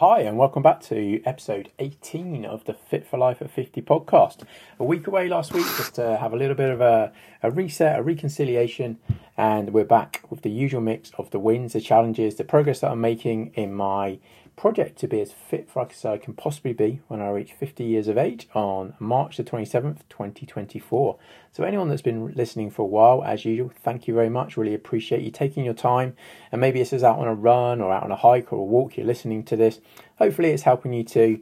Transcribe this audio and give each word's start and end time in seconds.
Hi, 0.00 0.20
and 0.20 0.38
welcome 0.38 0.62
back 0.62 0.80
to 0.84 1.22
episode 1.26 1.72
18 1.78 2.46
of 2.46 2.64
the 2.64 2.72
Fit 2.72 3.06
for 3.06 3.18
Life 3.18 3.42
at 3.42 3.50
50 3.50 3.82
podcast. 3.82 4.44
A 4.78 4.84
week 4.84 5.06
away 5.06 5.28
last 5.28 5.52
week 5.52 5.66
just 5.76 5.96
to 5.96 6.16
have 6.16 6.32
a 6.32 6.36
little 6.36 6.54
bit 6.54 6.70
of 6.70 6.80
a, 6.80 7.12
a 7.42 7.50
reset, 7.50 7.98
a 7.98 8.02
reconciliation, 8.02 8.96
and 9.36 9.74
we're 9.74 9.84
back 9.84 10.22
with 10.30 10.40
the 10.40 10.48
usual 10.48 10.80
mix 10.80 11.10
of 11.18 11.30
the 11.32 11.38
wins, 11.38 11.74
the 11.74 11.82
challenges, 11.82 12.36
the 12.36 12.44
progress 12.44 12.80
that 12.80 12.90
I'm 12.90 13.02
making 13.02 13.52
in 13.56 13.74
my 13.74 14.18
project 14.60 14.98
to 14.98 15.08
be 15.08 15.22
as 15.22 15.32
fit 15.32 15.70
for 15.70 15.88
as 15.90 16.04
I 16.04 16.18
can 16.18 16.34
possibly 16.34 16.74
be 16.74 17.00
when 17.08 17.22
I 17.22 17.30
reach 17.30 17.54
50 17.54 17.82
years 17.82 18.08
of 18.08 18.18
age 18.18 18.46
on 18.54 18.92
March 18.98 19.38
the 19.38 19.42
27th, 19.42 20.00
2024. 20.10 21.16
So, 21.50 21.64
anyone 21.64 21.88
that's 21.88 22.02
been 22.02 22.34
listening 22.34 22.68
for 22.68 22.82
a 22.82 22.86
while, 22.86 23.24
as 23.24 23.46
usual, 23.46 23.72
thank 23.82 24.06
you 24.06 24.12
very 24.12 24.28
much. 24.28 24.58
Really 24.58 24.74
appreciate 24.74 25.22
you 25.22 25.30
taking 25.30 25.64
your 25.64 25.72
time. 25.72 26.14
And 26.52 26.60
maybe 26.60 26.78
this 26.78 26.92
is 26.92 27.02
out 27.02 27.18
on 27.18 27.26
a 27.26 27.34
run 27.34 27.80
or 27.80 27.90
out 27.90 28.02
on 28.02 28.12
a 28.12 28.16
hike 28.16 28.52
or 28.52 28.56
a 28.56 28.62
walk, 28.62 28.98
you're 28.98 29.06
listening 29.06 29.44
to 29.44 29.56
this. 29.56 29.80
Hopefully, 30.18 30.50
it's 30.50 30.64
helping 30.64 30.92
you 30.92 31.04
to 31.04 31.40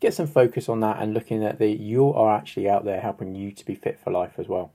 get 0.00 0.12
some 0.12 0.26
focus 0.26 0.68
on 0.68 0.80
that 0.80 1.00
and 1.00 1.14
looking 1.14 1.42
at 1.42 1.58
the 1.58 1.68
you 1.68 2.12
are 2.12 2.36
actually 2.36 2.68
out 2.68 2.84
there 2.84 3.00
helping 3.00 3.34
you 3.34 3.50
to 3.50 3.64
be 3.64 3.74
fit 3.74 3.98
for 3.98 4.10
life 4.10 4.34
as 4.36 4.46
well. 4.46 4.72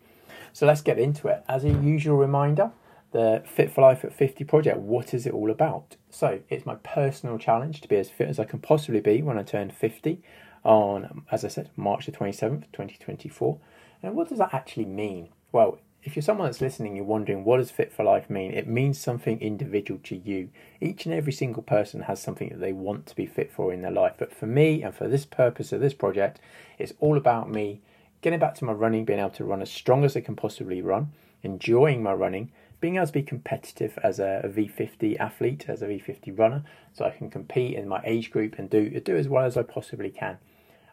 So, 0.51 0.65
let's 0.65 0.81
get 0.81 0.97
into 0.97 1.27
it. 1.27 1.43
As 1.47 1.63
a 1.63 1.69
usual 1.69 2.17
reminder, 2.17 2.71
the 3.13 3.41
Fit 3.45 3.71
for 3.71 3.81
Life 3.81 4.03
at 4.03 4.13
50 4.13 4.43
project. 4.43 4.77
What 4.79 5.13
is 5.13 5.25
it 5.25 5.33
all 5.33 5.49
about? 5.49 5.95
So, 6.09 6.41
it's 6.49 6.65
my 6.65 6.75
personal 6.75 7.37
challenge 7.37 7.79
to 7.81 7.87
be 7.87 7.95
as 7.95 8.09
fit 8.09 8.27
as 8.27 8.39
I 8.39 8.43
can 8.43 8.59
possibly 8.59 8.99
be 8.99 9.21
when 9.21 9.37
I 9.37 9.43
turn 9.43 9.69
50 9.69 10.21
on, 10.63 11.23
as 11.31 11.45
I 11.45 11.47
said, 11.47 11.69
March 11.75 12.05
the 12.05 12.11
27th, 12.11 12.65
2024. 12.73 13.59
And 14.01 14.15
what 14.15 14.29
does 14.29 14.39
that 14.39 14.53
actually 14.53 14.85
mean? 14.85 15.29
Well, 15.51 15.79
if 16.03 16.15
you're 16.15 16.23
someone 16.23 16.47
that's 16.47 16.59
listening, 16.59 16.95
you're 16.95 17.05
wondering 17.05 17.45
what 17.45 17.57
does 17.57 17.71
fit 17.71 17.93
for 17.93 18.03
life 18.03 18.29
mean? 18.29 18.51
It 18.51 18.67
means 18.67 18.99
something 18.99 19.39
individual 19.39 19.99
to 20.03 20.17
you. 20.17 20.49
Each 20.81 21.05
and 21.05 21.13
every 21.15 21.31
single 21.31 21.63
person 21.63 22.01
has 22.01 22.21
something 22.21 22.49
that 22.49 22.59
they 22.59 22.73
want 22.73 23.05
to 23.05 23.15
be 23.15 23.25
fit 23.25 23.51
for 23.51 23.71
in 23.71 23.81
their 23.81 23.91
life. 23.91 24.15
But 24.17 24.33
for 24.33 24.45
me 24.45 24.83
and 24.83 24.93
for 24.93 25.07
this 25.07 25.25
purpose 25.25 25.71
of 25.71 25.79
this 25.79 25.93
project, 25.93 26.39
it's 26.77 26.93
all 26.99 27.15
about 27.15 27.49
me 27.49 27.81
getting 28.21 28.39
back 28.39 28.55
to 28.55 28.65
my 28.65 28.73
running, 28.73 29.05
being 29.05 29.19
able 29.19 29.29
to 29.29 29.45
run 29.45 29.61
as 29.61 29.71
strong 29.71 30.03
as 30.03 30.17
I 30.17 30.21
can 30.21 30.35
possibly 30.35 30.81
run, 30.81 31.11
enjoying 31.41 32.03
my 32.03 32.13
running, 32.13 32.51
being 32.83 32.97
able 32.97 33.07
to 33.07 33.13
be 33.13 33.23
competitive 33.23 33.97
as 34.03 34.19
a 34.19 34.41
a 34.43 34.49
V50 34.49 35.17
athlete, 35.17 35.69
as 35.69 35.81
a 35.81 35.87
V50 35.87 36.37
runner, 36.37 36.65
so 36.91 37.05
I 37.05 37.11
can 37.11 37.29
compete 37.29 37.77
in 37.77 37.87
my 37.87 38.01
age 38.03 38.29
group 38.29 38.59
and 38.59 38.69
do 38.69 38.99
do 38.99 39.15
as 39.15 39.29
well 39.29 39.45
as 39.45 39.55
I 39.55 39.63
possibly 39.63 40.09
can. 40.09 40.37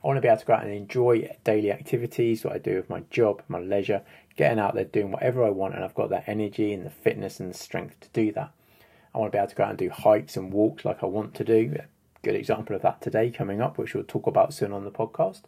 I 0.04 0.06
want 0.06 0.16
to 0.16 0.20
be 0.20 0.28
able 0.28 0.38
to 0.38 0.46
go 0.46 0.52
out 0.52 0.62
and 0.62 0.72
enjoy 0.72 1.36
daily 1.42 1.72
activities, 1.72 2.44
what 2.44 2.54
I 2.54 2.58
do 2.58 2.76
with 2.76 2.88
my 2.88 3.00
job, 3.10 3.42
my 3.48 3.58
leisure, 3.58 4.02
getting 4.36 4.60
out 4.60 4.76
there 4.76 4.84
doing 4.84 5.10
whatever 5.10 5.44
I 5.44 5.50
want, 5.50 5.74
and 5.74 5.82
I've 5.82 5.96
got 5.96 6.10
that 6.10 6.28
energy 6.28 6.72
and 6.72 6.86
the 6.86 6.90
fitness 6.90 7.40
and 7.40 7.50
the 7.50 7.58
strength 7.58 7.98
to 8.02 8.08
do 8.12 8.30
that. 8.34 8.52
I 9.12 9.18
want 9.18 9.32
to 9.32 9.36
be 9.36 9.40
able 9.40 9.50
to 9.50 9.56
go 9.56 9.64
out 9.64 9.70
and 9.70 9.78
do 9.78 9.90
hikes 9.90 10.36
and 10.36 10.52
walks 10.52 10.84
like 10.84 11.02
I 11.02 11.06
want 11.06 11.34
to 11.34 11.44
do. 11.44 11.74
A 11.76 11.86
good 12.22 12.36
example 12.36 12.76
of 12.76 12.82
that 12.82 13.02
today 13.02 13.32
coming 13.32 13.60
up, 13.60 13.78
which 13.78 13.94
we'll 13.94 14.04
talk 14.04 14.28
about 14.28 14.54
soon 14.54 14.72
on 14.72 14.84
the 14.84 14.92
podcast. 14.92 15.42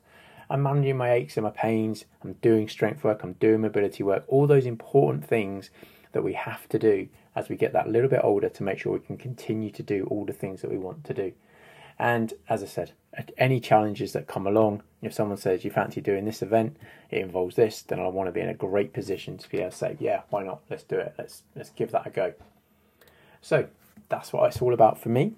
I'm 0.50 0.64
managing 0.64 0.96
my 0.96 1.12
aches 1.12 1.36
and 1.36 1.44
my 1.44 1.50
pains. 1.50 2.04
I'm 2.24 2.32
doing 2.42 2.68
strength 2.68 3.04
work. 3.04 3.22
I'm 3.22 3.34
doing 3.34 3.60
mobility 3.60 4.02
work. 4.02 4.24
All 4.26 4.48
those 4.48 4.66
important 4.66 5.24
things 5.24 5.70
that 6.12 6.22
we 6.22 6.34
have 6.34 6.68
to 6.68 6.78
do 6.78 7.08
as 7.34 7.48
we 7.48 7.56
get 7.56 7.72
that 7.72 7.88
little 7.88 8.10
bit 8.10 8.20
older 8.22 8.48
to 8.48 8.62
make 8.62 8.78
sure 8.78 8.92
we 8.92 9.00
can 9.00 9.16
continue 9.16 9.70
to 9.70 9.82
do 9.82 10.06
all 10.10 10.24
the 10.24 10.32
things 10.32 10.62
that 10.62 10.70
we 10.70 10.78
want 10.78 11.04
to 11.04 11.14
do. 11.14 11.32
And 11.98 12.32
as 12.48 12.62
I 12.62 12.66
said, 12.66 12.92
any 13.36 13.60
challenges 13.60 14.12
that 14.12 14.27
come 14.27 14.46
along, 14.46 14.82
if 15.02 15.12
someone 15.12 15.36
says 15.36 15.64
you 15.64 15.70
fancy 15.70 16.00
doing 16.00 16.24
this 16.24 16.42
event, 16.42 16.77
it 17.10 17.20
involves 17.20 17.56
this, 17.56 17.82
then 17.82 18.00
I 18.00 18.08
want 18.08 18.28
to 18.28 18.32
be 18.32 18.41
in 18.41 18.48
a 18.48 18.54
great 18.54 18.92
position 18.92 19.38
to 19.38 19.48
be 19.48 19.58
able 19.58 19.70
to 19.70 19.77
say, 19.77 19.96
yeah, 20.00 20.22
why 20.30 20.42
not? 20.42 20.62
Let's 20.70 20.82
do 20.82 20.98
it. 20.98 21.14
Let's 21.19 21.42
let's 21.54 21.70
give 21.70 21.91
that 21.92 22.06
a 22.06 22.10
go. 22.10 22.34
So 23.41 23.69
that's 24.08 24.32
what 24.32 24.47
it's 24.47 24.62
all 24.62 24.74
about 24.74 25.00
for 25.00 25.10
me. 25.10 25.34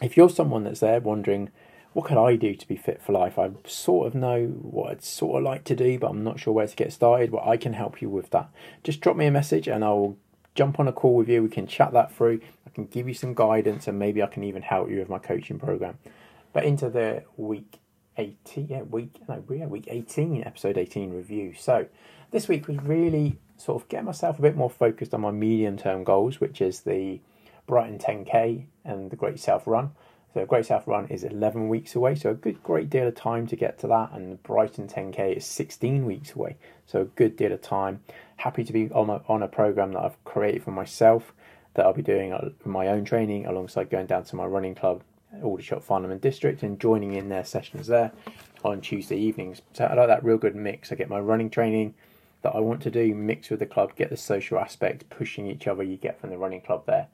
If 0.00 0.16
you're 0.16 0.30
someone 0.30 0.64
that's 0.64 0.80
there 0.80 1.00
wondering, 1.00 1.50
what 1.96 2.08
can 2.08 2.18
I 2.18 2.36
do 2.36 2.54
to 2.54 2.68
be 2.68 2.76
fit 2.76 3.00
for 3.00 3.12
life? 3.12 3.38
I 3.38 3.52
sort 3.64 4.06
of 4.06 4.14
know 4.14 4.48
what 4.48 4.90
I'd 4.90 5.02
sort 5.02 5.38
of 5.38 5.44
like 5.44 5.64
to 5.64 5.74
do, 5.74 5.98
but 5.98 6.10
I'm 6.10 6.22
not 6.22 6.38
sure 6.38 6.52
where 6.52 6.66
to 6.66 6.76
get 6.76 6.92
started. 6.92 7.32
Well, 7.32 7.48
I 7.48 7.56
can 7.56 7.72
help 7.72 8.02
you 8.02 8.10
with 8.10 8.28
that. 8.32 8.50
Just 8.84 9.00
drop 9.00 9.16
me 9.16 9.24
a 9.24 9.30
message 9.30 9.66
and 9.66 9.82
I'll 9.82 10.18
jump 10.54 10.78
on 10.78 10.88
a 10.88 10.92
call 10.92 11.14
with 11.14 11.26
you. 11.26 11.42
We 11.42 11.48
can 11.48 11.66
chat 11.66 11.94
that 11.94 12.14
through. 12.14 12.42
I 12.66 12.68
can 12.68 12.84
give 12.84 13.08
you 13.08 13.14
some 13.14 13.32
guidance 13.32 13.88
and 13.88 13.98
maybe 13.98 14.22
I 14.22 14.26
can 14.26 14.44
even 14.44 14.60
help 14.60 14.90
you 14.90 14.98
with 14.98 15.08
my 15.08 15.18
coaching 15.18 15.58
program. 15.58 15.96
But 16.52 16.64
into 16.64 16.90
the 16.90 17.24
week 17.38 17.78
18, 18.18 18.66
yeah, 18.68 18.82
week, 18.82 19.18
no, 19.26 19.42
yeah, 19.50 19.64
week 19.64 19.88
18, 19.88 20.44
episode 20.44 20.76
18 20.76 21.14
review. 21.14 21.54
So 21.58 21.86
this 22.30 22.46
week 22.46 22.68
was 22.68 22.76
really 22.82 23.38
sort 23.56 23.82
of 23.82 23.88
get 23.88 24.04
myself 24.04 24.38
a 24.38 24.42
bit 24.42 24.54
more 24.54 24.68
focused 24.68 25.14
on 25.14 25.22
my 25.22 25.30
medium 25.30 25.78
term 25.78 26.04
goals, 26.04 26.42
which 26.42 26.60
is 26.60 26.80
the 26.80 27.20
Brighton 27.66 27.98
10K 27.98 28.66
and 28.84 29.10
the 29.10 29.16
Great 29.16 29.40
South 29.40 29.66
Run. 29.66 29.92
So 30.36 30.44
Great 30.44 30.66
South 30.66 30.86
Run 30.86 31.08
is 31.08 31.24
11 31.24 31.70
weeks 31.70 31.94
away, 31.94 32.14
so 32.14 32.28
a 32.28 32.34
good 32.34 32.62
great 32.62 32.90
deal 32.90 33.08
of 33.08 33.14
time 33.14 33.46
to 33.46 33.56
get 33.56 33.78
to 33.78 33.86
that. 33.86 34.10
And 34.12 34.32
the 34.32 34.36
Brighton 34.36 34.86
10K 34.86 35.38
is 35.38 35.46
16 35.46 36.04
weeks 36.04 36.34
away, 36.34 36.56
so 36.84 37.00
a 37.00 37.04
good 37.06 37.38
deal 37.38 37.52
of 37.52 37.62
time. 37.62 38.02
Happy 38.36 38.62
to 38.62 38.70
be 38.70 38.90
on 38.90 39.08
a, 39.08 39.22
on 39.28 39.42
a 39.42 39.48
program 39.48 39.92
that 39.92 40.04
I've 40.04 40.22
created 40.24 40.62
for 40.62 40.72
myself 40.72 41.32
that 41.72 41.86
I'll 41.86 41.94
be 41.94 42.02
doing 42.02 42.54
my 42.66 42.88
own 42.88 43.06
training 43.06 43.46
alongside 43.46 43.88
going 43.88 44.04
down 44.04 44.24
to 44.24 44.36
my 44.36 44.44
running 44.44 44.74
club, 44.74 45.02
Aldershot 45.42 45.82
Farnham 45.82 46.10
and 46.10 46.20
District, 46.20 46.62
and 46.62 46.78
joining 46.78 47.14
in 47.14 47.30
their 47.30 47.46
sessions 47.46 47.86
there 47.86 48.12
on 48.62 48.82
Tuesday 48.82 49.16
evenings. 49.16 49.62
So 49.72 49.86
I 49.86 49.94
like 49.94 50.08
that 50.08 50.22
real 50.22 50.36
good 50.36 50.54
mix. 50.54 50.92
I 50.92 50.96
get 50.96 51.08
my 51.08 51.18
running 51.18 51.48
training 51.48 51.94
that 52.42 52.54
I 52.54 52.60
want 52.60 52.82
to 52.82 52.90
do 52.90 53.14
mixed 53.14 53.50
with 53.50 53.60
the 53.60 53.64
club, 53.64 53.96
get 53.96 54.10
the 54.10 54.18
social 54.18 54.58
aspect, 54.58 55.08
pushing 55.08 55.46
each 55.46 55.66
other 55.66 55.82
you 55.82 55.96
get 55.96 56.20
from 56.20 56.28
the 56.28 56.36
running 56.36 56.60
club 56.60 56.84
there. 56.84 57.06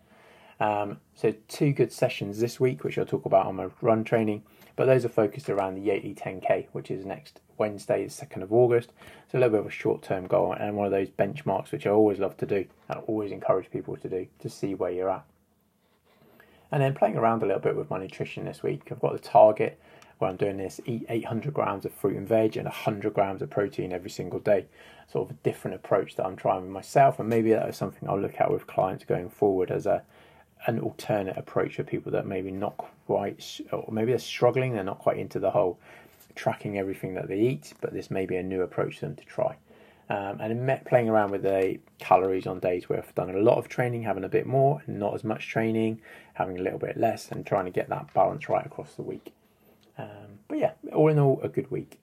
Um, 0.63 1.01
so 1.17 1.35
two 1.49 1.73
good 1.73 1.93
sessions 1.93 2.39
this 2.39 2.61
week, 2.61 2.85
which 2.85 2.97
I'll 2.97 3.05
talk 3.05 3.27
about 3.27 3.47
on 3.47 3.57
my 3.57 3.67
run 3.81 4.05
training, 4.05 4.45
but 4.77 4.85
those 4.85 5.05
are 5.05 5.09
focused 5.09 5.51
around 5.51 5.75
the 5.75 5.89
Yateley 5.89 6.17
10K, 6.17 6.69
which 6.71 6.89
is 6.89 7.05
next 7.05 7.41
Wednesday, 7.59 8.05
the 8.05 8.11
2nd 8.11 8.43
of 8.43 8.53
August. 8.53 8.93
So 9.29 9.39
a 9.39 9.41
little 9.41 9.51
bit 9.51 9.61
of 9.61 9.67
a 9.67 9.71
short-term 9.71 10.29
goal 10.29 10.53
and 10.53 10.77
one 10.77 10.87
of 10.87 10.93
those 10.93 11.11
benchmarks, 11.11 11.73
which 11.73 11.85
I 11.85 11.91
always 11.91 12.21
love 12.21 12.37
to 12.37 12.47
do 12.47 12.65
and 12.89 13.01
always 13.09 13.33
encourage 13.33 13.73
people 13.73 13.97
to 13.97 14.09
do 14.09 14.29
to 14.39 14.49
see 14.49 14.77
where 14.77 14.93
you're 14.93 15.11
at. 15.11 15.25
And 16.71 16.81
then 16.81 16.95
playing 16.95 17.17
around 17.17 17.43
a 17.43 17.47
little 17.47 17.61
bit 17.61 17.75
with 17.75 17.91
my 17.91 17.99
nutrition 17.99 18.45
this 18.45 18.63
week. 18.63 18.83
I've 18.93 19.01
got 19.01 19.15
the 19.15 19.19
target 19.19 19.81
where 20.19 20.31
I'm 20.31 20.37
doing 20.37 20.59
this 20.59 20.81
eat 20.87 21.07
800 21.09 21.53
grams 21.53 21.85
of 21.85 21.93
fruit 21.93 22.17
and 22.17 22.29
veg 22.29 22.57
and 22.57 22.67
100 22.67 23.13
grams 23.13 23.43
of 23.43 23.51
protein 23.51 23.93
every 23.93 24.11
single 24.11 24.39
day. 24.39 24.67
Sort 25.11 25.29
of 25.29 25.37
a 25.37 25.41
different 25.43 25.75
approach 25.75 26.15
that 26.15 26.25
I'm 26.25 26.37
trying 26.37 26.63
with 26.63 26.71
myself, 26.71 27.19
and 27.19 27.29
maybe 27.29 27.51
that 27.51 27.69
is 27.69 27.77
something 27.77 28.09
I'll 28.09 28.21
look 28.21 28.41
at 28.41 28.53
with 28.53 28.69
clients 28.69 29.05
going 29.05 29.29
forward 29.29 29.73
as 29.73 29.87
a 29.87 30.05
an 30.67 30.79
alternate 30.81 31.37
approach 31.37 31.77
for 31.77 31.83
people 31.83 32.13
that 32.13 32.27
maybe 32.27 32.51
not 32.51 32.77
quite, 33.07 33.61
or 33.73 33.89
maybe 33.91 34.13
they're 34.13 34.19
struggling, 34.19 34.73
they're 34.73 34.85
not 34.85 34.99
quite 34.99 35.19
into 35.19 35.39
the 35.39 35.51
whole 35.51 35.79
tracking 36.35 36.79
everything 36.79 37.15
that 37.15 37.29
they 37.29 37.39
eat, 37.39 37.75
but 37.81 37.93
this 37.93 38.11
may 38.11 38.27
be 38.27 38.37
a 38.37 38.43
new 38.43 38.63
approach 38.63 38.99
for 38.99 39.07
them 39.07 39.17
to 39.17 39.25
try. 39.25 39.57
Um, 40.09 40.41
and 40.41 40.85
playing 40.85 41.09
around 41.09 41.31
with 41.31 41.43
the 41.43 41.79
calories 41.99 42.47
on 42.47 42.59
days 42.59 42.89
where 42.89 42.99
I've 42.99 43.15
done 43.15 43.31
a 43.31 43.39
lot 43.39 43.57
of 43.57 43.69
training, 43.69 44.03
having 44.03 44.25
a 44.25 44.29
bit 44.29 44.47
more, 44.47 44.83
not 44.87 45.15
as 45.15 45.25
much 45.25 45.49
training, 45.49 46.01
having 46.35 46.59
a 46.59 46.63
little 46.63 46.79
bit 46.79 46.97
less, 46.97 47.31
and 47.31 47.47
trying 47.47 47.65
to 47.65 47.71
get 47.71 47.89
that 47.89 48.13
balance 48.13 48.49
right 48.49 48.65
across 48.67 48.95
the 48.95 49.03
week. 49.03 49.33
Um, 49.97 50.41
but 50.49 50.59
yeah, 50.59 50.73
all 50.93 51.09
in 51.09 51.19
all, 51.19 51.41
a 51.43 51.49
good 51.49 51.71
week. 51.71 51.99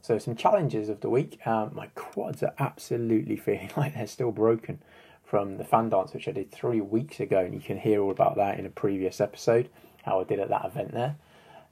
So 0.00 0.18
some 0.18 0.36
challenges 0.36 0.88
of 0.88 1.00
the 1.00 1.10
week. 1.10 1.44
Um, 1.46 1.72
my 1.74 1.88
quads 1.88 2.42
are 2.42 2.54
absolutely 2.58 3.36
feeling 3.36 3.70
like 3.76 3.94
they're 3.94 4.06
still 4.06 4.32
broken 4.32 4.78
from 5.26 5.58
the 5.58 5.64
fan 5.64 5.90
dance, 5.90 6.14
which 6.14 6.28
I 6.28 6.32
did 6.32 6.50
three 6.52 6.80
weeks 6.80 7.20
ago, 7.20 7.40
and 7.40 7.52
you 7.52 7.60
can 7.60 7.78
hear 7.78 8.00
all 8.00 8.10
about 8.10 8.36
that 8.36 8.58
in 8.58 8.64
a 8.64 8.70
previous 8.70 9.20
episode, 9.20 9.68
how 10.04 10.20
I 10.20 10.24
did 10.24 10.38
at 10.38 10.48
that 10.50 10.64
event 10.64 10.92
there. 10.92 11.16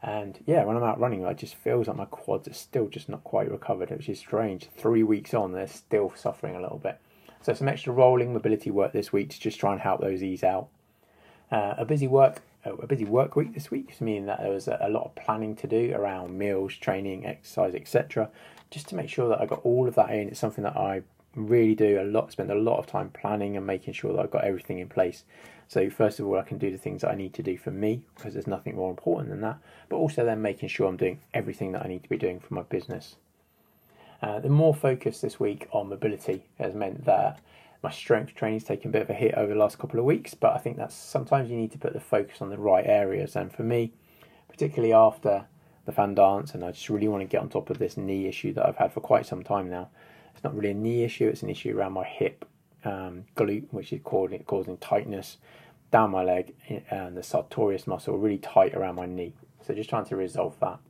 And 0.03 0.39
yeah, 0.45 0.65
when 0.65 0.77
I'm 0.77 0.83
out 0.83 1.01
running, 1.01 1.23
it 1.23 1.39
just 1.39 1.55
feels 1.55 1.87
like 1.87 1.97
my 1.97 2.05
quads 2.05 2.49
are 2.49 2.53
still 2.53 2.89
just 2.89 3.09
not 3.09 3.25
quite 3.25 3.51
recovered, 3.51 3.91
which 3.91 4.09
is 4.09 4.19
strange. 4.19 4.69
Three 4.77 5.03
weeks 5.03 5.33
on, 5.33 5.53
they're 5.53 5.67
still 5.67 6.13
suffering 6.15 6.57
a 6.57 6.61
little 6.61 6.79
bit. 6.79 7.01
So 7.41 7.55
some 7.55 7.69
extra 7.69 7.93
rolling 7.93 8.33
mobility 8.33 8.71
work 8.71 8.93
this 8.93 9.13
week 9.13 9.31
to 9.31 9.41
just 9.41 9.61
try 9.61 9.73
and 9.73 9.81
help 9.81 10.01
those 10.01 10.23
ease 10.23 10.43
out. 10.43 10.69
Uh, 11.51 11.75
a 11.79 11.85
busy 11.85 12.09
work 12.09 12.43
a 12.65 12.87
busy 12.87 13.05
work 13.05 13.37
week 13.37 13.55
this 13.55 13.71
week, 13.71 14.01
meaning 14.01 14.27
that 14.27 14.41
there 14.41 14.51
was 14.51 14.69
a 14.69 14.89
lot 14.89 15.05
of 15.05 15.15
planning 15.15 15.55
to 15.57 15.67
do 15.67 15.93
around 15.95 16.37
meals, 16.37 16.75
training, 16.75 17.27
exercise, 17.27 17.75
etc. 17.75 18.31
Just 18.75 18.89
to 18.89 18.97
make 18.97 19.09
sure 19.09 19.29
that 19.29 19.41
I 19.41 19.47
got 19.47 19.61
all 19.63 19.87
of 19.87 19.95
that 19.95 20.11
in. 20.11 20.27
It's 20.27 20.41
something 20.41 20.65
that 20.65 20.77
I 20.77 21.03
really 21.37 21.77
do 21.77 22.01
a 22.01 22.03
lot, 22.03 22.33
spend 22.33 22.51
a 22.51 22.57
lot 22.57 22.81
of 22.81 22.89
time 22.89 23.09
planning 23.11 23.57
and 23.57 23.65
making 23.65 23.95
sure 23.95 24.13
that 24.13 24.19
I've 24.19 24.33
got 24.33 24.43
everything 24.43 24.81
in 24.81 24.89
place. 24.89 25.23
So 25.69 25.89
first 25.89 26.19
of 26.19 26.27
all, 26.27 26.37
I 26.37 26.43
can 26.43 26.59
do 26.59 26.73
the 26.73 26.77
things 26.77 27.03
that 27.03 27.13
I 27.13 27.15
need 27.15 27.35
to 27.35 27.43
do 27.45 27.57
for 27.57 27.71
me 27.71 28.03
because 28.17 28.33
there's 28.33 28.49
nothing 28.49 28.75
more 28.75 28.91
important 28.91 29.29
than 29.29 29.43
that. 29.43 29.59
But 29.89 29.99
also 29.99 30.25
then 30.25 30.43
making 30.43 30.71
sure 30.71 30.89
I'm 30.89 30.97
doing 30.97 31.21
everything 31.33 31.71
that 31.71 31.85
I 31.85 31.89
need 31.89 32.03
to 32.03 32.09
be 32.09 32.17
doing 32.17 32.41
for 32.41 32.53
my 32.53 32.63
business. 32.63 33.15
Uh, 34.21 34.41
the 34.41 34.49
more 34.49 34.75
focus 34.75 35.21
this 35.21 35.39
week 35.39 35.69
on 35.71 35.89
mobility 35.89 36.43
has 36.59 36.75
meant 36.75 37.05
that 37.05 37.39
my 37.81 37.93
strength 37.93 38.35
training's 38.35 38.65
taken 38.65 38.89
a 38.89 38.93
bit 38.93 39.03
of 39.03 39.11
a 39.11 39.15
hit 39.15 39.35
over 39.35 39.53
the 39.53 39.61
last 39.61 39.79
couple 39.79 40.01
of 40.01 40.05
weeks. 40.05 40.35
But 40.35 40.53
I 40.53 40.59
think 40.59 40.79
that's 40.79 40.97
sometimes 40.97 41.49
you 41.49 41.57
need 41.57 41.71
to 41.71 41.79
put 41.79 41.93
the 41.93 42.01
focus 42.01 42.43
on 42.43 42.51
the 42.51 42.59
right 42.59 42.85
areas. 42.85 43.37
And 43.37 43.53
for 43.53 43.63
me, 43.63 43.93
particularly 44.49 44.93
after 44.93 45.47
the 45.85 45.93
fan 45.93 46.15
dance, 46.15 46.55
and 46.55 46.65
I 46.65 46.73
just 46.73 46.89
really 46.89 47.09
want 47.09 47.23
to 47.23 47.27
get 47.27 47.41
on 47.41 47.49
top 47.49 47.71
of 47.71 47.79
this 47.79 47.97
knee 47.97 48.27
issue 48.27 48.53
that 48.55 48.67
I've 48.67 48.77
had 48.77 48.93
for 48.93 49.01
quite 49.01 49.27
some 49.27 49.43
time 49.43 49.71
now. 49.71 49.89
It's 50.35 50.45
not 50.45 50.55
really 50.55 50.71
a 50.71 50.75
knee 50.75 51.05
issue; 51.05 51.29
it's 51.29 51.43
an 51.43 51.51
issue 51.51 51.77
around 51.77 51.93
my 51.93 52.05
hip 52.05 52.45
um, 52.85 53.25
glute, 53.37 53.67
which 53.71 53.93
is 53.93 54.01
causing, 54.05 54.43
causing 54.45 54.77
tightness 54.79 55.39
down 55.91 56.11
my 56.11 56.25
leg 56.25 56.55
and 56.91 57.17
the 57.17 57.23
sartorius 57.23 57.87
muscle 57.87 58.19
really 58.19 58.39
tight 58.39 58.75
around 58.75 58.97
my 58.97 59.07
knee. 59.07 59.33
So 59.65 59.75
just 59.75 59.89
trying 59.89 60.05
to 60.07 60.17
resolve 60.17 60.59
that. 60.61 60.81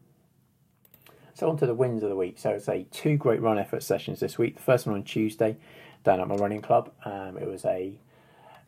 So 1.34 1.48
on 1.50 1.58
to 1.58 1.66
the 1.66 1.74
wins 1.74 2.02
of 2.02 2.08
the 2.08 2.16
week. 2.16 2.38
So 2.38 2.50
it's 2.50 2.68
a 2.68 2.84
two 2.90 3.16
great 3.16 3.42
run 3.42 3.58
effort 3.58 3.82
sessions 3.82 4.20
this 4.20 4.38
week. 4.38 4.56
The 4.56 4.62
first 4.62 4.86
one 4.86 4.94
on 4.94 5.02
Tuesday 5.02 5.56
down 6.04 6.20
at 6.20 6.28
my 6.28 6.36
running 6.36 6.62
club. 6.62 6.90
Um, 7.04 7.36
it 7.36 7.46
was 7.46 7.64
a 7.64 7.98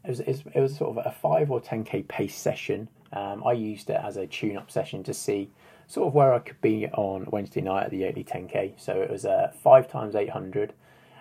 it 0.04 0.10
was, 0.10 0.20
it 0.20 0.60
was 0.60 0.76
sort 0.76 0.96
of 0.96 1.06
a 1.06 1.10
five 1.10 1.50
or 1.50 1.60
ten 1.60 1.84
k 1.84 2.02
pace 2.02 2.36
session. 2.36 2.88
Um, 3.12 3.42
I 3.44 3.52
used 3.52 3.88
it 3.88 4.00
as 4.02 4.16
a 4.16 4.26
tune 4.26 4.56
up 4.56 4.70
session 4.70 5.02
to 5.04 5.14
see 5.14 5.50
sort 5.86 6.08
of 6.08 6.14
where 6.14 6.32
I 6.32 6.40
could 6.40 6.60
be 6.60 6.86
on 6.88 7.26
Wednesday 7.30 7.60
night 7.60 7.84
at 7.84 7.90
the 7.90 8.02
Yateley 8.02 8.26
10k. 8.26 8.74
So 8.76 9.00
it 9.00 9.10
was 9.10 9.24
a 9.24 9.52
five 9.62 9.88
times 9.88 10.14
800 10.14 10.72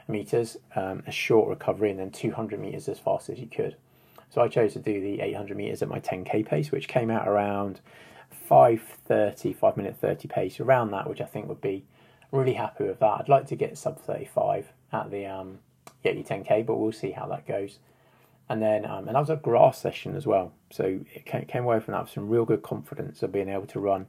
meters, 0.08 0.58
um, 0.76 1.04
a 1.08 1.12
short 1.12 1.50
recovery, 1.50 1.92
and 1.92 2.00
then 2.00 2.12
200 2.12 2.60
meters 2.60 2.88
as 2.88 3.00
fast 3.00 3.30
as 3.30 3.40
you 3.40 3.48
could. 3.48 3.76
So 4.30 4.42
I 4.42 4.48
chose 4.48 4.74
to 4.74 4.80
do 4.80 5.00
the 5.00 5.22
800 5.22 5.56
meters 5.56 5.82
at 5.82 5.88
my 5.88 6.00
10k 6.00 6.46
pace, 6.46 6.72
which 6.72 6.88
came 6.88 7.10
out 7.10 7.28
around 7.28 7.80
5:30, 8.50 9.56
5 9.56 9.78
minute 9.78 9.98
30 9.98 10.28
pace, 10.28 10.60
around 10.60 10.92
that, 10.92 11.08
which 11.08 11.22
I 11.22 11.26
think 11.26 11.48
would 11.48 11.62
be 11.62 11.86
really 12.32 12.54
happy 12.54 12.86
with 12.86 13.00
that. 13.00 13.20
I'd 13.20 13.30
like 13.30 13.48
to 13.48 13.56
get 13.56 13.78
sub 13.78 14.00
35 14.00 14.74
at 14.92 15.12
the 15.12 15.26
um, 15.26 15.60
Yateley 16.04 16.28
10k, 16.28 16.66
but 16.66 16.76
we'll 16.78 16.92
see 16.92 17.12
how 17.12 17.28
that 17.28 17.48
goes. 17.48 17.80
And 18.48 18.62
then, 18.62 18.86
um, 18.86 19.08
and 19.08 19.16
that 19.16 19.20
was 19.20 19.30
a 19.32 19.38
grass 19.38 19.80
session 19.80 20.16
as 20.16 20.28
well. 20.28 20.54
So 20.70 21.00
it 21.14 21.26
came 21.26 21.64
away 21.64 21.80
from 21.80 21.94
that 21.94 22.04
with 22.04 22.12
some 22.12 22.30
real 22.30 22.46
good 22.46 22.62
confidence 22.62 23.24
of 23.24 23.32
being 23.32 23.50
able 23.50 23.66
to 23.68 23.80
run 23.80 24.06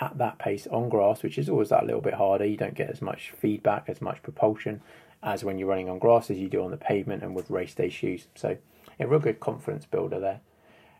at 0.00 0.18
that 0.18 0.38
pace 0.38 0.66
on 0.68 0.88
grass, 0.88 1.22
which 1.22 1.38
is 1.38 1.48
always 1.48 1.70
that 1.70 1.86
little 1.86 2.00
bit 2.00 2.14
harder. 2.14 2.44
You 2.44 2.56
don't 2.56 2.74
get 2.74 2.90
as 2.90 3.02
much 3.02 3.32
feedback, 3.36 3.88
as 3.88 4.00
much 4.00 4.22
propulsion 4.22 4.82
as 5.22 5.44
when 5.44 5.58
you're 5.58 5.68
running 5.68 5.88
on 5.88 5.98
grass 5.98 6.30
as 6.30 6.38
you 6.38 6.48
do 6.48 6.62
on 6.62 6.70
the 6.70 6.76
pavement 6.76 7.22
and 7.22 7.34
with 7.34 7.50
race 7.50 7.74
day 7.74 7.88
shoes. 7.90 8.26
So 8.34 8.56
a 8.98 9.06
real 9.06 9.20
good 9.20 9.40
confidence 9.40 9.86
builder 9.86 10.20
there. 10.20 10.40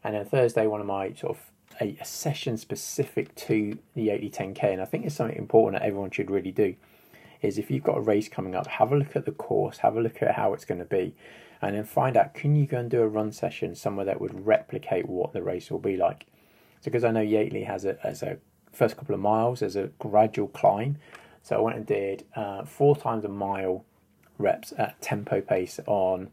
And 0.02 0.14
then 0.14 0.24
Thursday, 0.24 0.66
one 0.66 0.80
of 0.80 0.86
my 0.86 1.12
sort 1.12 1.36
of 1.36 1.42
a, 1.80 1.96
a 2.00 2.04
session 2.04 2.56
specific 2.56 3.34
to 3.34 3.78
the 3.94 4.08
Yateley 4.08 4.32
10K, 4.32 4.72
and 4.72 4.82
I 4.82 4.84
think 4.84 5.04
it's 5.04 5.14
something 5.14 5.36
important 5.36 5.80
that 5.80 5.86
everyone 5.86 6.10
should 6.10 6.30
really 6.30 6.52
do, 6.52 6.74
is 7.42 7.58
if 7.58 7.70
you've 7.70 7.84
got 7.84 7.98
a 7.98 8.02
race 8.02 8.28
coming 8.28 8.54
up, 8.54 8.66
have 8.66 8.92
a 8.92 8.96
look 8.96 9.16
at 9.16 9.24
the 9.24 9.32
course, 9.32 9.78
have 9.78 9.96
a 9.96 10.00
look 10.00 10.22
at 10.22 10.34
how 10.34 10.52
it's 10.52 10.64
going 10.64 10.80
to 10.80 10.86
be, 10.86 11.14
and 11.62 11.76
then 11.76 11.84
find 11.84 12.16
out 12.16 12.34
can 12.34 12.56
you 12.56 12.66
go 12.66 12.78
and 12.78 12.90
do 12.90 13.02
a 13.02 13.08
run 13.08 13.32
session 13.32 13.74
somewhere 13.74 14.06
that 14.06 14.20
would 14.20 14.46
replicate 14.46 15.06
what 15.08 15.32
the 15.32 15.42
race 15.42 15.70
will 15.70 15.78
be 15.78 15.96
like. 15.96 16.26
So 16.80 16.84
because 16.84 17.04
I 17.04 17.10
know 17.10 17.20
Yateley 17.20 17.66
has 17.66 17.84
a 17.84 18.04
as 18.06 18.22
a 18.22 18.38
first 18.72 18.96
couple 18.96 19.14
of 19.14 19.20
miles 19.20 19.62
as 19.62 19.76
a 19.76 19.90
gradual 19.98 20.48
climb, 20.48 20.96
so 21.42 21.56
I 21.56 21.60
went 21.60 21.76
and 21.76 21.86
did 21.86 22.24
uh, 22.34 22.64
four 22.64 22.96
times 22.96 23.24
a 23.24 23.28
mile 23.28 23.84
reps 24.38 24.72
at 24.78 25.00
tempo 25.00 25.40
pace 25.40 25.78
on 25.86 26.30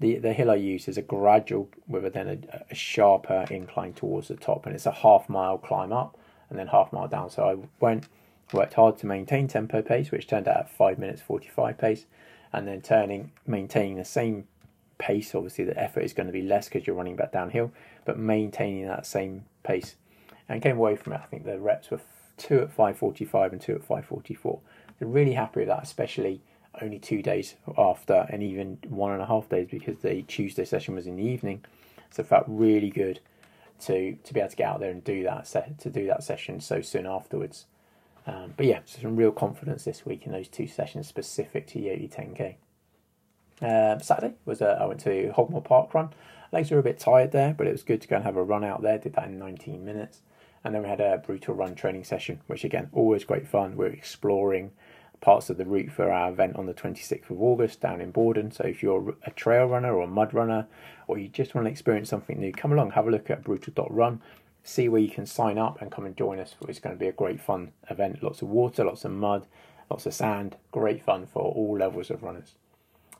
the 0.00 0.16
the 0.18 0.32
hill 0.32 0.50
I 0.50 0.56
use 0.56 0.88
is 0.88 0.96
a 0.96 1.02
gradual 1.02 1.68
with 1.86 2.04
a, 2.04 2.10
then 2.10 2.28
a, 2.28 2.62
a, 2.70 2.74
sharper 2.74 3.46
incline 3.50 3.92
towards 3.92 4.28
the 4.28 4.36
top, 4.36 4.66
and 4.66 4.74
it's 4.74 4.86
a 4.86 4.92
half 4.92 5.28
mile 5.28 5.58
climb 5.58 5.92
up 5.92 6.18
and 6.48 6.58
then 6.58 6.68
half 6.68 6.92
mile 6.92 7.06
down. 7.06 7.30
So 7.30 7.44
I 7.44 7.68
went 7.78 8.08
worked 8.52 8.74
hard 8.74 8.98
to 8.98 9.06
maintain 9.06 9.46
tempo 9.46 9.82
pace, 9.82 10.10
which 10.10 10.26
turned 10.26 10.48
out 10.48 10.56
at 10.56 10.70
five 10.70 10.98
minutes 10.98 11.20
forty 11.22 11.48
five 11.48 11.78
pace, 11.78 12.06
and 12.52 12.66
then 12.66 12.80
turning 12.80 13.32
maintaining 13.46 13.96
the 13.96 14.04
same 14.04 14.48
pace. 14.98 15.34
Obviously, 15.34 15.64
the 15.64 15.78
effort 15.78 16.00
is 16.00 16.14
going 16.14 16.26
to 16.26 16.32
be 16.32 16.42
less 16.42 16.68
because 16.68 16.86
you're 16.86 16.96
running 16.96 17.16
back 17.16 17.32
downhill, 17.32 17.70
but 18.06 18.18
maintaining 18.18 18.86
that 18.86 19.06
same 19.06 19.44
pace, 19.62 19.96
and 20.50 20.60
came 20.60 20.76
away 20.76 20.96
from 20.96 21.14
it. 21.14 21.20
I 21.22 21.26
think 21.26 21.44
the 21.44 21.58
reps 21.58 21.90
were 21.90 22.00
two 22.36 22.60
at 22.60 22.72
five 22.72 22.98
forty 22.98 23.24
five 23.24 23.52
and 23.52 23.60
two 23.60 23.74
at 23.74 23.84
five 23.84 24.04
forty 24.04 24.34
four. 24.34 24.60
So 24.98 25.06
really 25.06 25.32
happy 25.32 25.60
with 25.60 25.68
that, 25.68 25.82
especially 25.82 26.42
only 26.82 26.98
two 26.98 27.22
days 27.22 27.54
after, 27.78 28.26
and 28.28 28.42
even 28.42 28.78
one 28.88 29.12
and 29.12 29.22
a 29.22 29.26
half 29.26 29.48
days 29.48 29.68
because 29.70 29.98
the 29.98 30.22
Tuesday 30.22 30.64
session 30.64 30.94
was 30.94 31.06
in 31.06 31.16
the 31.16 31.22
evening. 31.22 31.64
So 32.10 32.24
felt 32.24 32.44
really 32.46 32.90
good 32.90 33.20
to 33.82 34.16
to 34.16 34.34
be 34.34 34.40
able 34.40 34.50
to 34.50 34.56
get 34.56 34.68
out 34.68 34.80
there 34.80 34.90
and 34.90 35.02
do 35.02 35.22
that 35.22 35.46
set 35.46 35.78
to 35.78 35.90
do 35.90 36.06
that 36.08 36.24
session 36.24 36.60
so 36.60 36.82
soon 36.82 37.06
afterwards. 37.06 37.66
Um, 38.26 38.52
but 38.56 38.66
yeah, 38.66 38.80
so 38.84 39.00
some 39.00 39.16
real 39.16 39.32
confidence 39.32 39.84
this 39.84 40.04
week 40.04 40.26
in 40.26 40.32
those 40.32 40.48
two 40.48 40.66
sessions 40.66 41.08
specific 41.08 41.66
to 41.68 41.78
Yateley 41.78 42.12
10k. 42.12 42.56
Um, 43.62 44.00
Saturday 44.00 44.34
was 44.44 44.60
a, 44.60 44.78
I 44.80 44.86
went 44.86 45.00
to 45.00 45.32
Hogmoor 45.36 45.64
Park 45.64 45.94
Run. 45.94 46.10
Legs 46.52 46.70
were 46.70 46.78
a 46.78 46.82
bit 46.82 46.98
tired 46.98 47.32
there, 47.32 47.54
but 47.54 47.66
it 47.66 47.72
was 47.72 47.82
good 47.82 48.00
to 48.02 48.08
go 48.08 48.16
and 48.16 48.24
have 48.24 48.36
a 48.36 48.42
run 48.42 48.64
out 48.64 48.82
there. 48.82 48.98
Did 48.98 49.14
that 49.14 49.28
in 49.28 49.38
19 49.38 49.84
minutes, 49.84 50.20
and 50.64 50.74
then 50.74 50.82
we 50.82 50.88
had 50.88 51.00
a 51.00 51.22
brutal 51.24 51.54
run 51.54 51.74
training 51.74 52.04
session, 52.04 52.40
which 52.46 52.64
again 52.64 52.88
always 52.92 53.24
great 53.24 53.46
fun. 53.46 53.72
We 53.72 53.76
we're 53.76 53.92
exploring 53.92 54.72
parts 55.20 55.50
of 55.50 55.58
the 55.58 55.64
route 55.64 55.92
for 55.92 56.10
our 56.10 56.30
event 56.30 56.56
on 56.56 56.66
the 56.66 56.74
26th 56.74 57.30
of 57.30 57.40
August 57.42 57.80
down 57.80 58.00
in 58.00 58.12
Bordon. 58.12 58.50
So 58.50 58.64
if 58.64 58.82
you're 58.82 59.14
a 59.24 59.30
trail 59.30 59.66
runner 59.66 59.94
or 59.94 60.04
a 60.04 60.06
mud 60.06 60.32
runner, 60.32 60.66
or 61.06 61.18
you 61.18 61.28
just 61.28 61.54
want 61.54 61.66
to 61.66 61.70
experience 61.70 62.08
something 62.08 62.38
new, 62.38 62.52
come 62.52 62.72
along, 62.72 62.92
have 62.92 63.06
a 63.06 63.10
look 63.10 63.30
at 63.30 63.44
brutal.run, 63.44 64.22
see 64.64 64.88
where 64.88 65.00
you 65.00 65.10
can 65.10 65.26
sign 65.26 65.58
up 65.58 65.80
and 65.80 65.90
come 65.90 66.06
and 66.06 66.16
join 66.16 66.38
us. 66.38 66.54
It's 66.68 66.78
going 66.78 66.96
to 66.96 67.00
be 67.00 67.08
a 67.08 67.12
great 67.12 67.40
fun 67.40 67.72
event. 67.90 68.22
Lots 68.22 68.42
of 68.42 68.48
water, 68.48 68.84
lots 68.84 69.04
of 69.04 69.12
mud, 69.12 69.46
lots 69.90 70.06
of 70.06 70.14
sand. 70.14 70.56
Great 70.72 71.02
fun 71.02 71.26
for 71.26 71.42
all 71.42 71.76
levels 71.76 72.10
of 72.10 72.22
runners. 72.22 72.54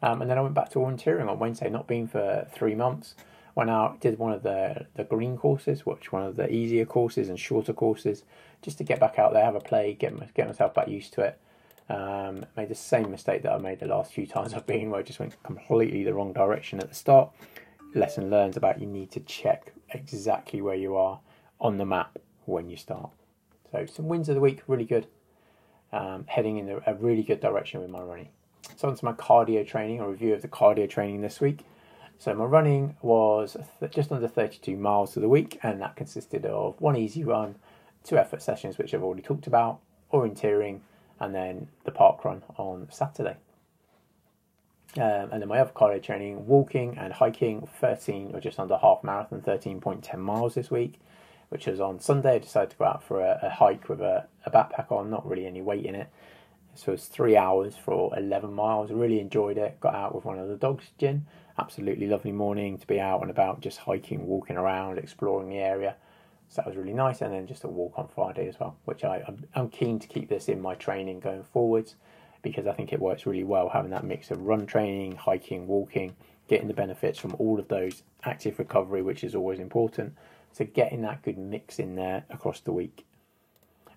Um, 0.02 0.22
and 0.22 0.30
then 0.30 0.38
I 0.38 0.42
went 0.42 0.54
back 0.54 0.70
to 0.70 0.78
volunteering 0.78 1.28
on 1.28 1.38
Wednesday, 1.38 1.68
not 1.68 1.86
been 1.86 2.08
for 2.08 2.46
three 2.52 2.74
months. 2.74 3.14
Went 3.54 3.70
out, 3.70 4.00
did 4.00 4.18
one 4.18 4.32
of 4.32 4.42
the 4.42 4.86
the 4.94 5.04
green 5.04 5.36
courses, 5.36 5.84
which 5.84 6.12
one 6.12 6.22
of 6.22 6.36
the 6.36 6.52
easier 6.52 6.84
courses 6.84 7.28
and 7.28 7.38
shorter 7.38 7.72
courses, 7.72 8.24
just 8.62 8.78
to 8.78 8.84
get 8.84 9.00
back 9.00 9.18
out 9.18 9.32
there, 9.32 9.44
have 9.44 9.54
a 9.54 9.60
play, 9.60 9.94
get 9.94 10.34
get 10.34 10.46
myself 10.46 10.74
back 10.74 10.88
used 10.88 11.12
to 11.14 11.22
it. 11.22 11.40
Um, 11.88 12.46
made 12.56 12.68
the 12.68 12.76
same 12.76 13.10
mistake 13.10 13.42
that 13.42 13.52
I 13.52 13.58
made 13.58 13.80
the 13.80 13.86
last 13.86 14.12
few 14.12 14.26
times 14.26 14.54
I've 14.54 14.66
been, 14.66 14.90
where 14.90 15.00
I 15.00 15.02
just 15.02 15.18
went 15.18 15.42
completely 15.42 16.04
the 16.04 16.14
wrong 16.14 16.32
direction 16.32 16.78
at 16.78 16.88
the 16.88 16.94
start. 16.94 17.30
Lesson 17.94 18.30
learned 18.30 18.56
about 18.56 18.80
you 18.80 18.86
need 18.86 19.10
to 19.12 19.20
check 19.20 19.72
exactly 19.90 20.62
where 20.62 20.76
you 20.76 20.96
are 20.96 21.18
on 21.60 21.78
the 21.78 21.84
map 21.84 22.18
when 22.44 22.70
you 22.70 22.76
start. 22.76 23.10
So 23.72 23.86
some 23.86 24.08
wins 24.08 24.28
of 24.28 24.36
the 24.36 24.40
week, 24.40 24.62
really 24.68 24.84
good. 24.84 25.06
Um, 25.92 26.24
heading 26.28 26.58
in 26.58 26.80
a 26.86 26.94
really 26.94 27.24
good 27.24 27.40
direction 27.40 27.80
with 27.80 27.90
my 27.90 28.00
running. 28.00 28.28
So 28.76 28.88
on 28.88 28.94
to 28.94 29.04
my 29.04 29.12
cardio 29.12 29.66
training, 29.66 29.98
a 29.98 30.08
review 30.08 30.32
of 30.34 30.42
the 30.42 30.48
cardio 30.48 30.88
training 30.88 31.20
this 31.20 31.40
week. 31.40 31.64
So 32.20 32.34
my 32.34 32.44
running 32.44 32.96
was 33.00 33.56
just 33.90 34.12
under 34.12 34.28
32 34.28 34.76
miles 34.76 35.14
to 35.14 35.20
the 35.20 35.28
week, 35.28 35.58
and 35.62 35.80
that 35.80 35.96
consisted 35.96 36.44
of 36.44 36.78
one 36.78 36.94
easy 36.94 37.24
run, 37.24 37.54
two 38.04 38.18
effort 38.18 38.42
sessions, 38.42 38.76
which 38.76 38.92
I've 38.92 39.02
already 39.02 39.22
talked 39.22 39.46
about, 39.46 39.80
orienteering, 40.12 40.80
and 41.18 41.34
then 41.34 41.68
the 41.84 41.90
park 41.90 42.22
run 42.22 42.42
on 42.58 42.88
Saturday. 42.90 43.36
Um, 44.98 45.30
and 45.32 45.40
then 45.40 45.48
my 45.48 45.60
other 45.60 45.72
cardio 45.74 46.02
training, 46.02 46.46
walking 46.46 46.98
and 46.98 47.14
hiking, 47.14 47.66
13 47.80 48.32
or 48.34 48.40
just 48.40 48.60
under 48.60 48.76
half 48.76 49.02
marathon, 49.02 49.40
13.10 49.40 50.18
miles 50.18 50.56
this 50.56 50.70
week, 50.70 51.00
which 51.48 51.66
was 51.66 51.80
on 51.80 52.00
Sunday. 52.00 52.34
I 52.34 52.38
decided 52.38 52.72
to 52.72 52.76
go 52.76 52.84
out 52.84 53.02
for 53.02 53.22
a, 53.22 53.38
a 53.44 53.48
hike 53.48 53.88
with 53.88 54.02
a, 54.02 54.26
a, 54.44 54.50
backpack 54.50 54.92
on, 54.92 55.08
not 55.08 55.26
really 55.26 55.46
any 55.46 55.62
weight 55.62 55.86
in 55.86 55.94
it. 55.94 56.10
So 56.74 56.92
it's 56.92 57.06
three 57.06 57.36
hours 57.36 57.76
for 57.76 58.14
11 58.14 58.52
miles. 58.52 58.90
Really 58.92 59.20
enjoyed 59.20 59.56
it. 59.56 59.80
Got 59.80 59.94
out 59.94 60.14
with 60.14 60.26
one 60.26 60.38
of 60.38 60.48
the 60.48 60.56
dogs, 60.56 60.84
Gin. 60.98 61.24
Absolutely 61.60 62.06
lovely 62.06 62.32
morning 62.32 62.78
to 62.78 62.86
be 62.86 62.98
out 62.98 63.20
and 63.20 63.30
about, 63.30 63.60
just 63.60 63.76
hiking, 63.76 64.26
walking 64.26 64.56
around, 64.56 64.96
exploring 64.96 65.50
the 65.50 65.58
area. 65.58 65.94
So 66.48 66.56
that 66.56 66.66
was 66.66 66.74
really 66.74 66.94
nice. 66.94 67.20
And 67.20 67.34
then 67.34 67.46
just 67.46 67.64
a 67.64 67.68
walk 67.68 67.98
on 67.98 68.08
Friday 68.08 68.48
as 68.48 68.58
well, 68.58 68.76
which 68.86 69.04
I, 69.04 69.22
I'm, 69.54 69.68
keen 69.68 69.98
to 69.98 70.08
keep 70.08 70.30
this 70.30 70.48
in 70.48 70.62
my 70.62 70.74
training 70.74 71.20
going 71.20 71.44
forwards 71.44 71.96
because 72.40 72.66
I 72.66 72.72
think 72.72 72.94
it 72.94 72.98
works 72.98 73.26
really 73.26 73.44
well 73.44 73.68
having 73.68 73.90
that 73.90 74.04
mix 74.04 74.30
of 74.30 74.40
run 74.40 74.64
training, 74.64 75.16
hiking, 75.16 75.66
walking, 75.66 76.16
getting 76.48 76.66
the 76.66 76.72
benefits 76.72 77.18
from 77.18 77.36
all 77.38 77.58
of 77.58 77.68
those, 77.68 78.04
active 78.24 78.58
recovery, 78.58 79.02
which 79.02 79.22
is 79.22 79.34
always 79.34 79.58
important. 79.58 80.14
So 80.52 80.64
getting 80.64 81.02
that 81.02 81.22
good 81.22 81.36
mix 81.36 81.78
in 81.78 81.94
there 81.94 82.24
across 82.30 82.60
the 82.60 82.72
week. 82.72 83.04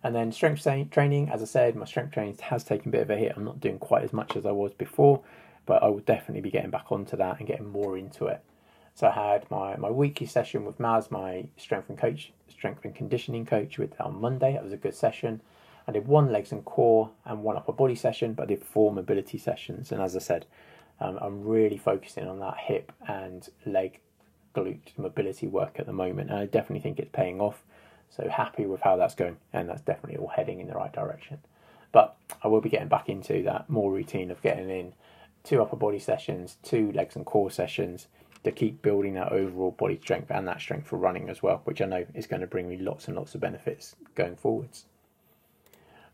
And 0.03 0.13
then 0.13 0.33
strength 0.33 0.67
training, 0.91 1.29
as 1.29 1.41
I 1.41 1.45
said, 1.45 1.77
my 1.77 1.85
strength 1.85 2.11
training 2.11 2.37
has 2.41 2.65
taken 2.65 2.89
a 2.89 2.91
bit 2.91 3.01
of 3.03 3.09
a 3.09 3.15
hit. 3.15 3.31
I'm 3.37 3.45
not 3.45 3.61
doing 3.61 3.79
quite 3.79 4.03
as 4.03 4.11
much 4.11 4.35
as 4.35 4.45
I 4.45 4.51
was 4.51 4.73
before, 4.73 5.21
but 5.65 5.83
I 5.83 5.87
will 5.87 5.99
definitely 5.99 6.41
be 6.41 6.51
getting 6.51 6.71
back 6.71 6.91
onto 6.91 7.17
that 7.17 7.39
and 7.39 7.47
getting 7.47 7.69
more 7.69 7.97
into 7.97 8.25
it. 8.27 8.41
So 8.95 9.07
I 9.07 9.33
had 9.33 9.49
my, 9.49 9.75
my 9.77 9.89
weekly 9.89 10.27
session 10.27 10.65
with 10.65 10.77
Maz, 10.77 11.09
my 11.09 11.47
strength 11.57 11.89
and 11.89 11.97
coach, 11.97 12.31
strength 12.47 12.85
and 12.85 12.93
conditioning 12.93 13.45
coach, 13.45 13.77
with 13.77 13.99
on 13.99 14.21
Monday. 14.21 14.53
That 14.53 14.63
was 14.63 14.73
a 14.73 14.77
good 14.77 14.93
session. 14.93 15.41
I 15.87 15.91
did 15.91 16.07
one 16.07 16.31
legs 16.31 16.51
and 16.51 16.63
core 16.63 17.09
and 17.25 17.43
one 17.43 17.57
upper 17.57 17.73
body 17.73 17.95
session, 17.95 18.33
but 18.33 18.43
I 18.43 18.45
did 18.47 18.63
four 18.63 18.91
mobility 18.91 19.37
sessions. 19.37 19.91
And 19.91 20.01
as 20.01 20.15
I 20.15 20.19
said, 20.19 20.45
um, 20.99 21.17
I'm 21.19 21.43
really 21.43 21.77
focusing 21.77 22.27
on 22.27 22.39
that 22.39 22.57
hip 22.57 22.91
and 23.07 23.49
leg 23.65 23.99
glute 24.55 24.97
mobility 24.97 25.47
work 25.47 25.79
at 25.79 25.87
the 25.87 25.93
moment, 25.93 26.29
and 26.29 26.39
I 26.39 26.45
definitely 26.45 26.81
think 26.81 26.99
it's 26.99 27.09
paying 27.11 27.41
off. 27.41 27.63
So 28.09 28.29
happy 28.29 28.67
with 28.67 28.81
how 28.81 28.95
that's 28.95 29.15
going, 29.15 29.37
and 29.51 29.67
that's 29.67 29.81
definitely 29.81 30.17
all 30.17 30.27
heading 30.27 30.59
in 30.59 30.67
the 30.67 30.75
right 30.75 30.93
direction. 30.93 31.39
But 31.91 32.15
I 32.43 32.47
will 32.47 32.61
be 32.61 32.69
getting 32.69 32.87
back 32.87 33.09
into 33.09 33.41
that 33.43 33.69
more 33.69 33.91
routine 33.91 34.29
of 34.29 34.41
getting 34.43 34.69
in 34.69 34.93
two 35.43 35.61
upper 35.61 35.75
body 35.75 35.99
sessions, 35.99 36.57
two 36.63 36.91
legs 36.93 37.15
and 37.15 37.25
core 37.25 37.51
sessions, 37.51 38.07
to 38.43 38.51
keep 38.51 38.81
building 38.81 39.13
that 39.13 39.31
overall 39.31 39.71
body 39.71 39.97
strength 40.01 40.29
and 40.29 40.47
that 40.47 40.59
strength 40.59 40.87
for 40.87 40.97
running 40.97 41.29
as 41.29 41.41
well, 41.41 41.61
which 41.63 41.81
I 41.81 41.85
know 41.85 42.05
is 42.13 42.27
going 42.27 42.41
to 42.41 42.47
bring 42.47 42.67
me 42.67 42.77
lots 42.77 43.07
and 43.07 43.15
lots 43.15 43.35
of 43.35 43.41
benefits 43.41 43.95
going 44.15 44.35
forwards. 44.35 44.85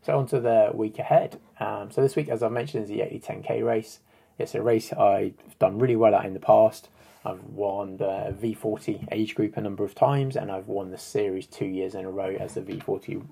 So 0.02 0.16
on 0.16 0.26
to 0.28 0.40
the 0.40 0.70
week 0.72 0.98
ahead. 0.98 1.38
Um, 1.58 1.90
so 1.90 2.00
this 2.00 2.16
week, 2.16 2.28
as 2.28 2.42
I 2.42 2.48
mentioned, 2.48 2.84
is 2.84 2.88
the 2.88 2.98
Yateley 2.98 3.22
10k 3.22 3.64
race. 3.64 4.00
It's 4.38 4.54
a 4.54 4.62
race 4.62 4.92
I've 4.92 5.58
done 5.58 5.78
really 5.78 5.96
well 5.96 6.14
at 6.14 6.24
in 6.24 6.34
the 6.34 6.40
past. 6.40 6.88
I've 7.24 7.44
won 7.44 7.98
the 7.98 8.34
V40 8.40 9.08
age 9.12 9.34
group 9.34 9.58
a 9.58 9.60
number 9.60 9.84
of 9.84 9.94
times, 9.94 10.36
and 10.36 10.50
I've 10.50 10.68
won 10.68 10.90
the 10.90 10.98
series 10.98 11.46
two 11.46 11.66
years 11.66 11.94
in 11.94 12.06
a 12.06 12.10
row 12.10 12.34
as 12.40 12.54
the 12.54 12.62
V40 12.62 13.26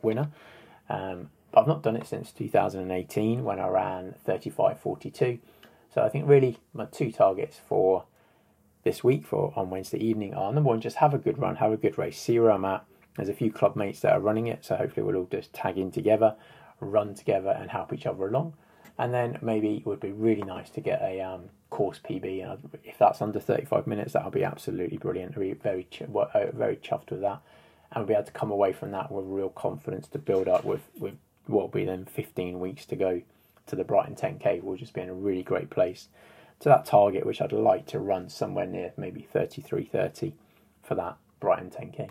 winner. 0.00 0.30
Um, 0.88 1.30
but 1.56 1.62
I've 1.62 1.68
not 1.68 1.82
done 1.82 1.96
it 1.96 2.06
since 2.06 2.32
2018 2.32 3.42
when 3.42 3.58
I 3.58 3.68
ran 3.68 4.14
35.42. 4.28 5.38
So 5.92 6.02
I 6.02 6.10
think 6.10 6.28
really 6.28 6.58
my 6.74 6.84
two 6.84 7.10
targets 7.10 7.58
for 7.66 8.04
this 8.84 9.02
week 9.02 9.24
for 9.24 9.54
on 9.56 9.70
Wednesday 9.70 9.96
evening 9.96 10.34
are 10.34 10.52
number 10.52 10.68
one, 10.68 10.82
just 10.82 10.96
have 10.96 11.14
a 11.14 11.18
good 11.18 11.38
run, 11.38 11.56
have 11.56 11.72
a 11.72 11.78
good 11.78 11.96
race, 11.96 12.20
see 12.20 12.38
where 12.38 12.50
I'm 12.50 12.66
at. 12.66 12.84
There's 13.16 13.30
a 13.30 13.34
few 13.34 13.50
club 13.50 13.74
mates 13.74 14.00
that 14.00 14.12
are 14.12 14.20
running 14.20 14.48
it, 14.48 14.66
so 14.66 14.76
hopefully 14.76 15.06
we'll 15.06 15.16
all 15.16 15.28
just 15.30 15.54
tag 15.54 15.78
in 15.78 15.90
together, 15.90 16.34
run 16.78 17.14
together, 17.14 17.56
and 17.58 17.70
help 17.70 17.94
each 17.94 18.04
other 18.04 18.26
along. 18.26 18.52
And 18.98 19.14
then 19.14 19.38
maybe 19.40 19.78
it 19.78 19.86
would 19.86 20.00
be 20.00 20.12
really 20.12 20.42
nice 20.42 20.68
to 20.70 20.82
get 20.82 21.00
a 21.00 21.22
um, 21.22 21.44
course 21.70 21.98
PB, 22.06 22.52
and 22.52 22.78
if 22.84 22.98
that's 22.98 23.22
under 23.22 23.40
35 23.40 23.86
minutes, 23.86 24.12
that'll 24.12 24.30
be 24.30 24.44
absolutely 24.44 24.98
brilliant. 24.98 25.32
I'll 25.34 25.40
be 25.40 25.54
very 25.54 25.86
uh, 26.14 26.50
very 26.52 26.76
chuffed 26.76 27.12
with 27.12 27.22
that, 27.22 27.40
and 27.92 28.02
we'll 28.02 28.08
be 28.08 28.12
able 28.12 28.24
to 28.24 28.32
come 28.32 28.50
away 28.50 28.74
from 28.74 28.90
that 28.90 29.10
with 29.10 29.24
real 29.26 29.48
confidence 29.48 30.06
to 30.08 30.18
build 30.18 30.48
up 30.48 30.66
with 30.66 30.82
with 30.98 31.14
what 31.46 31.62
will 31.62 31.80
be 31.80 31.84
then 31.84 32.04
15 32.04 32.58
weeks 32.60 32.86
to 32.86 32.96
go 32.96 33.22
to 33.66 33.76
the 33.76 33.84
Brighton 33.84 34.14
10k. 34.14 34.62
We'll 34.62 34.76
just 34.76 34.94
be 34.94 35.00
in 35.00 35.08
a 35.08 35.14
really 35.14 35.42
great 35.42 35.70
place 35.70 36.08
to 36.60 36.68
that 36.68 36.86
target, 36.86 37.26
which 37.26 37.40
I'd 37.40 37.52
like 37.52 37.86
to 37.86 37.98
run 37.98 38.28
somewhere 38.28 38.66
near 38.66 38.92
maybe 38.96 39.26
33.30 39.34 40.32
for 40.82 40.94
that 40.94 41.16
Brighton 41.40 41.70
10k. 41.70 42.10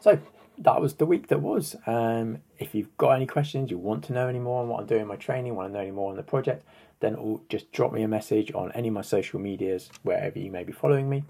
So 0.00 0.18
that 0.58 0.80
was 0.80 0.94
the 0.94 1.06
week 1.06 1.28
that 1.28 1.40
was. 1.40 1.76
Um, 1.86 2.38
if 2.58 2.74
you've 2.74 2.96
got 2.98 3.12
any 3.12 3.26
questions, 3.26 3.70
you 3.70 3.78
want 3.78 4.04
to 4.04 4.12
know 4.12 4.28
any 4.28 4.38
more 4.38 4.62
on 4.62 4.68
what 4.68 4.80
I'm 4.80 4.86
doing 4.86 5.02
in 5.02 5.08
my 5.08 5.16
training, 5.16 5.54
want 5.54 5.68
to 5.68 5.74
know 5.74 5.80
any 5.80 5.90
more 5.90 6.10
on 6.10 6.16
the 6.16 6.22
project, 6.22 6.64
then 7.00 7.40
just 7.48 7.72
drop 7.72 7.92
me 7.92 8.02
a 8.02 8.08
message 8.08 8.52
on 8.54 8.72
any 8.72 8.88
of 8.88 8.94
my 8.94 9.02
social 9.02 9.40
medias, 9.40 9.90
wherever 10.02 10.38
you 10.38 10.50
may 10.50 10.64
be 10.64 10.72
following 10.72 11.08
me. 11.08 11.24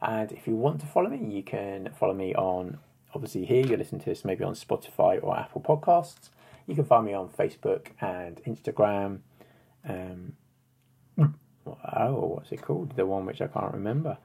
And 0.00 0.30
if 0.30 0.46
you 0.46 0.54
want 0.54 0.80
to 0.80 0.86
follow 0.86 1.10
me, 1.10 1.34
you 1.34 1.42
can 1.42 1.90
follow 1.98 2.14
me 2.14 2.34
on, 2.34 2.78
obviously, 3.14 3.44
here, 3.44 3.66
you're 3.66 3.78
listening 3.78 4.00
to 4.02 4.06
this 4.06 4.24
maybe 4.24 4.44
on 4.44 4.54
Spotify 4.54 5.22
or 5.22 5.38
Apple 5.38 5.60
Podcasts. 5.60 6.30
You 6.66 6.74
can 6.74 6.84
find 6.84 7.06
me 7.06 7.14
on 7.14 7.28
Facebook 7.28 7.88
and 8.00 8.42
Instagram. 8.44 9.20
Um, 9.88 10.34
oh, 11.66 12.34
what's 12.34 12.52
it 12.52 12.62
called? 12.62 12.96
The 12.96 13.06
one 13.06 13.26
which 13.26 13.40
I 13.40 13.46
can't 13.46 13.72
remember 13.72 14.18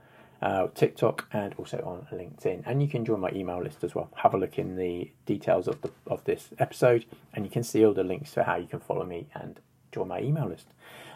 uh, 0.43 0.67
TikTok, 0.75 1.25
and 1.31 1.55
also 1.55 1.77
on 1.85 2.17
LinkedIn. 2.17 2.63
And 2.65 2.81
you 2.81 2.89
can 2.89 3.05
join 3.05 3.21
my 3.21 3.31
email 3.33 3.63
list 3.63 3.83
as 3.83 3.95
well. 3.95 4.09
Have 4.17 4.33
a 4.33 4.37
look 4.37 4.59
in 4.59 4.75
the 4.75 5.09
details 5.25 5.67
of 5.69 5.81
the 5.81 5.89
of 6.05 6.23
this 6.25 6.49
episode, 6.59 7.05
and 7.33 7.45
you 7.45 7.51
can 7.51 7.63
see 7.63 7.85
all 7.85 7.93
the 7.93 8.03
links 8.03 8.31
to 8.33 8.43
how 8.43 8.57
you 8.57 8.67
can 8.67 8.81
follow 8.81 9.05
me 9.05 9.27
and 9.33 9.61
join 9.93 10.09
my 10.09 10.19
email 10.19 10.47
list. 10.47 10.67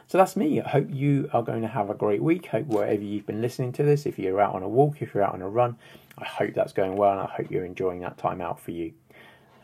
So 0.07 0.17
that's 0.17 0.37
me. 0.37 0.61
I 0.61 0.69
hope 0.69 0.87
you 0.89 1.29
are 1.33 1.43
going 1.43 1.61
to 1.63 1.67
have 1.67 1.89
a 1.89 1.93
great 1.93 2.23
week. 2.23 2.45
Hope 2.45 2.67
wherever 2.67 3.03
you've 3.03 3.25
been 3.25 3.41
listening 3.41 3.73
to 3.73 3.83
this, 3.83 4.05
if 4.05 4.17
you're 4.17 4.39
out 4.39 4.55
on 4.55 4.63
a 4.63 4.67
walk, 4.67 5.01
if 5.01 5.13
you're 5.13 5.23
out 5.23 5.33
on 5.33 5.41
a 5.41 5.49
run, 5.49 5.75
I 6.17 6.23
hope 6.23 6.53
that's 6.53 6.71
going 6.71 6.95
well, 6.95 7.11
and 7.11 7.19
I 7.19 7.25
hope 7.25 7.51
you're 7.51 7.65
enjoying 7.65 7.99
that 8.01 8.17
time 8.17 8.39
out 8.39 8.57
for 8.57 8.71
you. 8.71 8.93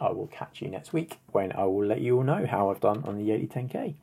I 0.01 0.11
will 0.11 0.27
catch 0.27 0.61
you 0.61 0.67
next 0.67 0.91
week 0.91 1.17
when 1.31 1.53
I 1.53 1.63
will 1.63 1.85
let 1.85 2.01
you 2.01 2.17
all 2.17 2.23
know 2.23 2.45
how 2.45 2.69
I've 2.69 2.81
done 2.81 3.05
on 3.05 3.17
the 3.17 3.29
Yateley 3.29 3.49
10K. 3.49 3.95